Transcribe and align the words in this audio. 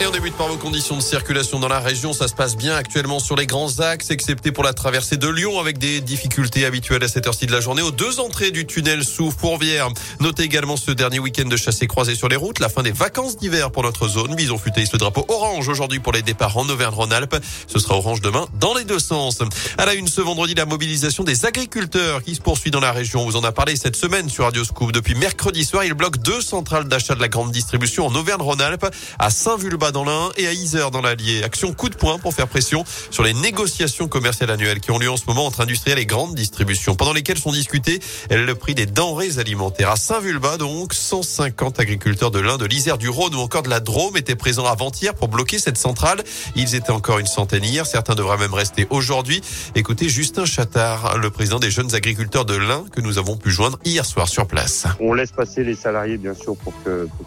Et 0.00 0.06
on 0.06 0.12
débute 0.12 0.36
par 0.36 0.46
vos 0.46 0.56
conditions 0.56 0.96
de 0.96 1.02
circulation 1.02 1.58
dans 1.58 1.66
la 1.66 1.80
région. 1.80 2.12
Ça 2.12 2.28
se 2.28 2.34
passe 2.34 2.56
bien 2.56 2.76
actuellement 2.76 3.18
sur 3.18 3.34
les 3.34 3.46
grands 3.46 3.80
axes, 3.80 4.12
excepté 4.12 4.52
pour 4.52 4.62
la 4.62 4.72
traversée 4.72 5.16
de 5.16 5.26
Lyon 5.26 5.58
avec 5.58 5.78
des 5.78 6.00
difficultés 6.00 6.64
habituelles 6.64 7.02
à 7.02 7.08
cette 7.08 7.26
heure-ci 7.26 7.46
de 7.46 7.52
la 7.52 7.60
journée 7.60 7.82
aux 7.82 7.90
deux 7.90 8.20
entrées 8.20 8.52
du 8.52 8.64
tunnel 8.64 9.04
sous 9.04 9.32
Fourvière. 9.32 9.88
Notez 10.20 10.44
également 10.44 10.76
ce 10.76 10.92
dernier 10.92 11.18
week-end 11.18 11.46
de 11.46 11.56
chassé 11.56 11.88
croisé 11.88 12.14
sur 12.14 12.28
les 12.28 12.36
routes, 12.36 12.60
la 12.60 12.68
fin 12.68 12.84
des 12.84 12.92
vacances 12.92 13.38
d'hiver 13.38 13.72
pour 13.72 13.82
notre 13.82 14.06
zone. 14.06 14.36
Bison 14.36 14.56
futé 14.56 14.84
le 14.92 14.98
drapeau 14.98 15.24
orange 15.26 15.68
aujourd'hui 15.68 15.98
pour 15.98 16.12
les 16.12 16.22
départs 16.22 16.56
en 16.58 16.68
Auvergne-Rhône-Alpes. 16.68 17.36
Ce 17.66 17.80
sera 17.80 17.96
orange 17.96 18.20
demain 18.20 18.46
dans 18.60 18.74
les 18.74 18.84
deux 18.84 19.00
sens. 19.00 19.40
À 19.78 19.84
la 19.84 19.94
une 19.94 20.06
ce 20.06 20.20
vendredi, 20.20 20.54
la 20.54 20.64
mobilisation 20.64 21.24
des 21.24 21.44
agriculteurs 21.44 22.22
qui 22.22 22.36
se 22.36 22.40
poursuit 22.40 22.70
dans 22.70 22.78
la 22.78 22.92
région. 22.92 23.22
On 23.22 23.24
vous 23.24 23.36
en 23.36 23.42
a 23.42 23.50
parlé 23.50 23.74
cette 23.74 23.96
semaine 23.96 24.28
sur 24.28 24.44
Radio 24.44 24.62
Scoop. 24.62 24.92
Depuis 24.92 25.16
mercredi 25.16 25.64
soir, 25.64 25.82
ils 25.82 25.94
bloquent 25.94 26.20
deux 26.22 26.40
centrales 26.40 26.86
d'achat 26.86 27.16
de 27.16 27.20
la 27.20 27.28
grande 27.28 27.50
distribution 27.50 28.06
en 28.06 28.14
Auvergne-Rhône-Alpes 28.14 28.86
à 29.18 29.30
Saint-Vulbas 29.30 29.87
dans 29.92 30.04
l'Ain 30.04 30.30
et 30.36 30.46
à 30.46 30.52
Isère 30.52 30.90
dans 30.90 31.00
l'Allier. 31.00 31.42
Action 31.42 31.72
coup 31.72 31.88
de 31.88 31.94
poing 31.94 32.18
pour 32.18 32.34
faire 32.34 32.48
pression 32.48 32.84
sur 33.10 33.22
les 33.22 33.34
négociations 33.34 34.08
commerciales 34.08 34.50
annuelles 34.50 34.80
qui 34.80 34.90
ont 34.90 34.98
lieu 34.98 35.10
en 35.10 35.16
ce 35.16 35.24
moment 35.26 35.46
entre 35.46 35.60
industriels 35.60 35.98
et 35.98 36.06
grandes 36.06 36.34
distributions, 36.34 36.94
pendant 36.94 37.12
lesquelles 37.12 37.38
sont 37.38 37.52
discutés 37.52 38.00
le 38.30 38.54
prix 38.54 38.74
des 38.74 38.86
denrées 38.86 39.38
alimentaires. 39.38 39.90
À 39.90 39.96
Saint-Vulbas, 39.96 40.56
donc, 40.58 40.94
150 40.94 41.80
agriculteurs 41.80 42.30
de 42.30 42.38
l'Ain, 42.38 42.56
de 42.56 42.66
l'Isère, 42.66 42.98
du 42.98 43.08
Rhône 43.08 43.34
ou 43.34 43.38
encore 43.38 43.62
de 43.62 43.70
la 43.70 43.80
Drôme 43.80 44.16
étaient 44.16 44.36
présents 44.36 44.66
avant-hier 44.66 45.14
pour 45.14 45.28
bloquer 45.28 45.58
cette 45.58 45.78
centrale. 45.78 46.22
Ils 46.56 46.74
étaient 46.74 46.90
encore 46.90 47.18
une 47.18 47.26
centaine 47.26 47.64
hier. 47.64 47.86
Certains 47.86 48.14
devraient 48.14 48.38
même 48.38 48.54
rester 48.54 48.86
aujourd'hui. 48.90 49.40
Écoutez 49.74 50.08
Justin 50.08 50.44
Chattard, 50.44 51.18
le 51.18 51.30
président 51.30 51.58
des 51.58 51.70
jeunes 51.70 51.94
agriculteurs 51.94 52.44
de 52.44 52.54
l'Ain 52.54 52.84
que 52.92 53.00
nous 53.00 53.18
avons 53.18 53.36
pu 53.36 53.50
joindre 53.50 53.78
hier 53.84 54.04
soir 54.04 54.28
sur 54.28 54.46
place. 54.46 54.86
On 55.00 55.12
laisse 55.12 55.32
passer 55.32 55.64
les 55.64 55.74
salariés, 55.74 56.18
bien 56.18 56.34
sûr, 56.34 56.56
pour 56.56 56.72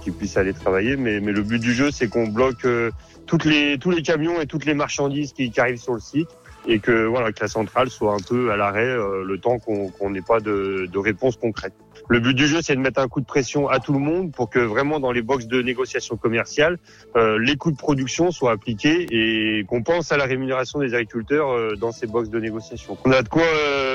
qu'ils 0.03 0.13
puissent 0.13 0.37
aller 0.37 0.53
travailler. 0.53 0.95
Mais, 0.97 1.19
mais 1.19 1.31
le 1.31 1.43
but 1.43 1.59
du 1.59 1.73
jeu, 1.73 1.91
c'est 1.91 2.07
qu'on 2.07 2.27
bloque 2.27 2.50
euh, 2.65 2.91
toutes 3.25 3.45
les, 3.45 3.77
tous 3.77 3.91
les 3.91 4.01
camions 4.01 4.39
et 4.41 4.45
toutes 4.45 4.65
les 4.65 4.73
marchandises 4.73 5.33
qui, 5.33 5.51
arrivent 5.57 5.77
sur 5.77 5.93
le 5.93 5.99
site 5.99 6.29
et 6.67 6.79
que 6.79 7.05
voilà 7.05 7.31
que 7.31 7.41
la 7.41 7.47
centrale 7.47 7.89
soit 7.89 8.13
un 8.13 8.19
peu 8.19 8.51
à 8.51 8.57
l'arrêt 8.57 8.85
euh, 8.85 9.23
le 9.23 9.37
temps 9.39 9.57
qu'on 9.57 10.09
n'ait 10.09 10.21
pas 10.21 10.39
de, 10.39 10.87
de 10.91 10.99
réponse 10.99 11.37
concrète. 11.37 11.73
Le 12.07 12.19
but 12.19 12.33
du 12.33 12.47
jeu, 12.47 12.59
c'est 12.61 12.75
de 12.75 12.81
mettre 12.81 12.99
un 12.99 13.07
coup 13.07 13.21
de 13.21 13.25
pression 13.25 13.69
à 13.69 13.79
tout 13.79 13.93
le 13.93 13.99
monde 13.99 14.31
pour 14.31 14.49
que 14.49 14.59
vraiment 14.59 14.99
dans 14.99 15.11
les 15.11 15.21
boxes 15.21 15.47
de 15.47 15.61
négociation 15.61 16.17
commerciale, 16.17 16.77
euh, 17.15 17.39
les 17.39 17.55
coûts 17.55 17.71
de 17.71 17.77
production 17.77 18.31
soient 18.31 18.51
appliqués 18.51 19.07
et 19.09 19.63
qu'on 19.65 19.81
pense 19.81 20.11
à 20.11 20.17
la 20.17 20.25
rémunération 20.25 20.79
des 20.79 20.93
agriculteurs 20.93 21.77
dans 21.77 21.91
ces 21.91 22.07
boxes 22.07 22.29
de 22.29 22.39
négociation. 22.39 22.97
On 23.05 23.11
a 23.11 23.21
de 23.21 23.29
quoi 23.29 23.43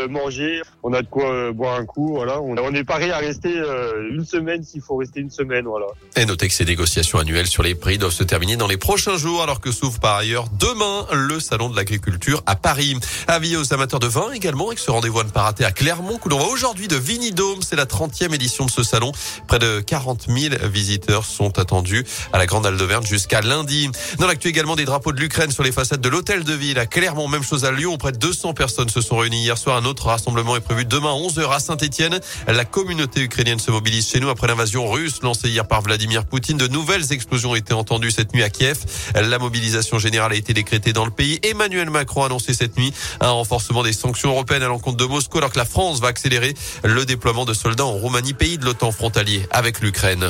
manger, 0.08 0.62
on 0.82 0.92
a 0.92 1.02
de 1.02 1.06
quoi 1.06 1.30
euh, 1.30 1.52
boire 1.52 1.74
un 1.78 1.84
coup, 1.84 2.14
voilà. 2.14 2.40
On, 2.40 2.56
est 2.74 2.84
paré 2.84 3.10
à 3.10 3.18
rester 3.18 3.52
euh, 3.56 4.10
une 4.10 4.24
semaine 4.24 4.62
s'il 4.62 4.80
faut 4.80 4.96
rester 4.96 5.20
une 5.20 5.30
semaine, 5.30 5.64
voilà. 5.64 5.86
Et 6.16 6.26
notez 6.26 6.48
que 6.48 6.54
ces 6.54 6.64
négociations 6.64 7.18
annuelles 7.18 7.46
sur 7.46 7.62
les 7.62 7.74
prix 7.74 7.98
doivent 7.98 8.12
se 8.12 8.24
terminer 8.24 8.56
dans 8.56 8.66
les 8.66 8.76
prochains 8.76 9.16
jours, 9.16 9.42
alors 9.42 9.60
que 9.60 9.72
s'ouvre 9.72 10.00
par 10.00 10.16
ailleurs 10.16 10.46
demain 10.58 11.06
le 11.12 11.40
salon 11.40 11.68
de 11.68 11.76
l'agriculture 11.76 12.42
à 12.46 12.56
Paris. 12.56 12.96
Avis 13.28 13.56
aux 13.56 13.72
amateurs 13.72 14.00
de 14.00 14.06
vin 14.06 14.32
également, 14.32 14.68
avec 14.68 14.78
ce 14.78 14.90
rendez-vous 14.90 15.20
à 15.20 15.24
ne 15.24 15.30
pas 15.30 15.42
rater 15.42 15.64
à 15.64 15.72
Clermont, 15.72 16.18
que 16.18 16.28
l'on 16.28 16.38
voit 16.38 16.48
aujourd'hui 16.48 16.88
de 16.88 16.96
Vinidome. 16.96 17.62
C'est 17.62 17.76
la 17.76 17.86
30e 17.86 18.34
édition 18.34 18.66
de 18.66 18.70
ce 18.70 18.82
salon. 18.82 19.12
Près 19.46 19.58
de 19.58 19.80
40 19.80 20.26
000 20.28 20.54
visiteurs 20.68 21.24
sont 21.24 21.58
attendus 21.58 22.04
à 22.32 22.38
la 22.38 22.46
Grande 22.46 22.66
Halle 22.66 22.76
d'Auvergne 22.76 23.06
jusqu'à 23.06 23.40
lundi. 23.40 23.90
Dans 24.18 24.26
l'actu 24.26 24.48
également 24.48 24.76
des 24.76 24.84
drapeaux 24.84 25.12
de 25.12 25.20
l'Ukraine 25.20 25.50
sur 25.50 25.62
les 25.62 25.72
façades 25.72 26.00
de 26.00 26.08
l'hôtel 26.08 26.44
de 26.44 26.52
ville 26.52 26.78
à 26.78 26.86
Clermont. 26.86 27.28
Même 27.28 27.42
chose 27.42 27.64
à 27.64 27.72
Lyon. 27.72 27.96
Près 27.96 28.12
de 28.12 28.18
200 28.18 28.54
personnes 28.54 28.88
se 28.88 29.00
sont 29.00 29.16
réunies 29.16 29.42
hier 29.42 29.58
soir. 29.58 29.76
Un 29.76 29.84
autre 29.84 29.95
rassemblement 30.04 30.56
est 30.56 30.60
prévu 30.60 30.84
demain 30.84 31.10
à 31.10 31.16
11h 31.16 31.50
à 31.50 31.60
Saint-Etienne. 31.60 32.20
La 32.46 32.64
communauté 32.64 33.20
ukrainienne 33.22 33.58
se 33.58 33.70
mobilise 33.70 34.08
chez 34.08 34.20
nous 34.20 34.28
après 34.28 34.46
l'invasion 34.46 34.90
russe 34.90 35.22
lancée 35.22 35.48
hier 35.48 35.66
par 35.66 35.82
Vladimir 35.82 36.24
Poutine. 36.24 36.56
De 36.56 36.68
nouvelles 36.68 37.12
explosions 37.12 37.52
ont 37.52 37.54
été 37.54 37.74
entendues 37.74 38.10
cette 38.10 38.34
nuit 38.34 38.42
à 38.42 38.50
Kiev. 38.50 38.78
La 39.14 39.38
mobilisation 39.38 39.98
générale 39.98 40.32
a 40.32 40.36
été 40.36 40.52
décrétée 40.52 40.92
dans 40.92 41.04
le 41.04 41.10
pays. 41.10 41.38
Emmanuel 41.42 41.90
Macron 41.90 42.22
a 42.22 42.26
annoncé 42.26 42.54
cette 42.54 42.76
nuit 42.76 42.92
un 43.20 43.30
renforcement 43.30 43.82
des 43.82 43.92
sanctions 43.92 44.30
européennes 44.30 44.62
à 44.62 44.68
l'encontre 44.68 44.96
de 44.96 45.04
Moscou 45.04 45.38
alors 45.38 45.52
que 45.52 45.58
la 45.58 45.64
France 45.64 46.00
va 46.00 46.08
accélérer 46.08 46.54
le 46.84 47.04
déploiement 47.04 47.44
de 47.44 47.54
soldats 47.54 47.84
en 47.84 47.92
Roumanie, 47.92 48.34
pays 48.34 48.58
de 48.58 48.64
l'OTAN 48.64 48.92
frontalier 48.92 49.46
avec 49.50 49.80
l'Ukraine. 49.80 50.28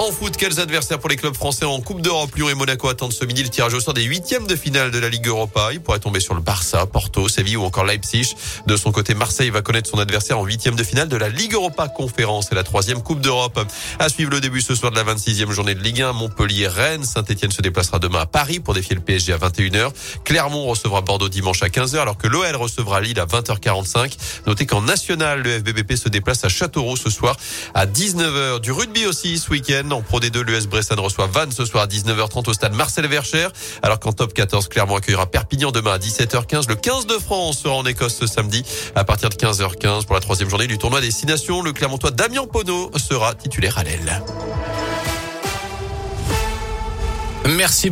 En 0.00 0.12
foot, 0.12 0.34
quels 0.38 0.58
adversaires 0.60 0.98
pour 0.98 1.10
les 1.10 1.16
clubs 1.16 1.34
français 1.34 1.66
en 1.66 1.78
Coupe 1.82 2.00
d'Europe 2.00 2.34
Lyon 2.34 2.48
et 2.48 2.54
Monaco 2.54 2.88
attendent 2.88 3.12
ce 3.12 3.26
midi 3.26 3.42
le 3.42 3.50
tirage 3.50 3.74
au 3.74 3.80
sort 3.80 3.92
des 3.92 4.04
huitièmes 4.04 4.46
de 4.46 4.56
finale 4.56 4.90
de 4.90 4.98
la 4.98 5.10
Ligue 5.10 5.26
Europa. 5.26 5.68
Il 5.74 5.82
pourrait 5.82 5.98
tomber 5.98 6.20
sur 6.20 6.32
le 6.32 6.40
Barça, 6.40 6.86
Porto, 6.86 7.28
Séville 7.28 7.58
ou 7.58 7.64
encore 7.64 7.84
Leipzig. 7.84 8.34
De 8.66 8.78
son 8.78 8.92
côté, 8.92 9.12
Marseille 9.12 9.50
va 9.50 9.60
connaître 9.60 9.90
son 9.90 9.98
adversaire 9.98 10.38
en 10.38 10.44
huitième 10.46 10.74
de 10.74 10.84
finale 10.84 11.10
de 11.10 11.18
la 11.18 11.28
Ligue 11.28 11.52
Europa 11.52 11.86
Conférence 11.88 12.50
et 12.50 12.54
la 12.54 12.62
troisième 12.62 13.02
Coupe 13.02 13.20
d'Europe. 13.20 13.60
À 13.98 14.08
suivre 14.08 14.30
le 14.30 14.40
début 14.40 14.62
ce 14.62 14.74
soir 14.74 14.90
de 14.90 14.96
la 14.96 15.04
26e 15.04 15.50
journée 15.50 15.74
de 15.74 15.82
Ligue 15.82 16.00
1, 16.00 16.14
Montpellier-Rennes. 16.14 17.04
Saint-Etienne 17.04 17.52
se 17.52 17.60
déplacera 17.60 17.98
demain 17.98 18.20
à 18.20 18.26
Paris 18.26 18.58
pour 18.58 18.72
défier 18.72 18.96
le 18.96 19.02
PSG 19.02 19.34
à 19.34 19.36
21h. 19.36 19.90
Clermont 20.24 20.64
recevra 20.64 21.02
Bordeaux 21.02 21.28
dimanche 21.28 21.62
à 21.62 21.68
15h 21.68 21.98
alors 21.98 22.16
que 22.16 22.26
l'OL 22.26 22.56
recevra 22.56 23.02
Lille 23.02 23.20
à 23.20 23.26
20h45. 23.26 24.16
Notez 24.46 24.64
qu'en 24.64 24.80
national, 24.80 25.42
le 25.42 25.58
FBBP 25.58 25.96
se 25.96 26.08
déplace 26.08 26.42
à 26.42 26.48
Châteauroux 26.48 26.96
ce 26.96 27.10
soir 27.10 27.36
à 27.74 27.84
19h. 27.84 28.60
Du 28.60 28.72
rugby 28.72 29.04
aussi 29.04 29.38
ce 29.38 29.50
week-end. 29.50 29.89
En 29.92 30.02
Pro 30.02 30.20
D2, 30.20 30.40
l'US 30.40 30.66
Bressan 30.66 30.98
reçoit 31.00 31.26
Vannes 31.26 31.52
ce 31.52 31.64
soir 31.64 31.84
à 31.84 31.86
19h30 31.86 32.48
au 32.48 32.52
stade 32.52 32.74
Marcel 32.74 33.06
Vercher. 33.06 33.48
Alors 33.82 33.98
qu'en 33.98 34.12
top 34.12 34.32
14, 34.32 34.68
Clermont 34.68 34.96
accueillera 34.96 35.26
Perpignan 35.26 35.70
demain 35.72 35.92
à 35.92 35.98
17h15. 35.98 36.68
Le 36.68 36.74
15 36.74 37.06
de 37.06 37.14
France 37.14 37.60
sera 37.60 37.74
en 37.74 37.84
Écosse 37.84 38.16
ce 38.16 38.26
samedi 38.26 38.64
à 38.94 39.04
partir 39.04 39.30
de 39.30 39.34
15h15 39.34 40.04
pour 40.04 40.14
la 40.14 40.20
troisième 40.20 40.48
journée 40.48 40.66
du 40.66 40.78
tournoi 40.78 41.00
des 41.00 41.10
Six 41.10 41.26
Nations. 41.26 41.62
Le 41.62 41.72
Clermontois 41.72 42.10
Damien 42.10 42.46
Pono 42.46 42.90
sera 42.98 43.34
titulaire 43.34 43.78
à 43.78 43.84
l'aile. 43.84 44.22
Merci. 47.48 47.88